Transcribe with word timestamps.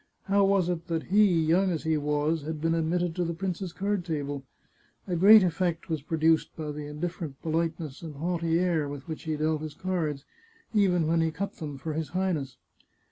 How 0.23 0.43
was 0.43 0.67
it 0.67 0.87
that 0.87 1.03
he, 1.13 1.25
young 1.45 1.69
as 1.69 1.83
he 1.83 1.95
was, 1.95 2.41
had 2.41 2.59
been 2.59 2.73
admitted 2.73 3.13
to 3.15 3.23
the 3.23 3.35
prince's 3.35 3.71
card 3.71 4.03
table? 4.03 4.43
A 5.07 5.15
g^eat 5.15 5.41
eflfect 5.41 5.89
was 5.89 6.01
produced 6.01 6.55
by 6.57 6.71
the 6.71 6.87
indifferent 6.87 7.39
po 7.43 7.51
liteness 7.51 8.01
and 8.01 8.15
haughty 8.15 8.57
air 8.59 8.87
with 8.89 9.07
which 9.07 9.25
he 9.25 9.37
dealt 9.37 9.61
his 9.61 9.75
cards, 9.75 10.25
even 10.73 11.05
when 11.05 11.21
he 11.21 11.29
cut 11.29 11.57
them 11.57 11.77
for 11.77 11.93
his 11.93 12.09
Highness. 12.17 12.57